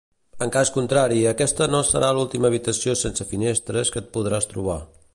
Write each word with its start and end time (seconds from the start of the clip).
En 0.45 0.53
cas 0.53 0.71
contrari, 0.77 1.19
aquesta 1.33 1.67
no 1.75 1.83
serà 1.91 2.11
l'última 2.19 2.51
habitació 2.51 2.97
sense 3.05 3.31
finestres 3.35 3.97
que 3.97 4.05
et 4.07 4.13
podràs 4.19 4.55
trobar. 4.57 4.85